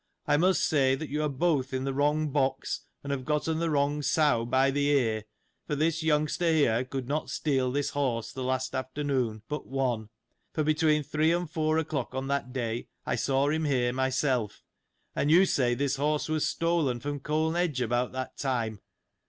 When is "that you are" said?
0.95-1.29